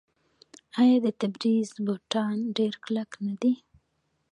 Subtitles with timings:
[0.79, 3.53] آیا د تبریز بوټان ډیر کلک نه دي؟